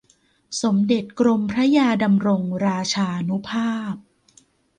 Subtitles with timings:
[0.61, 3.95] สมเด็จกรมพระยาดำรงราชานุภาพ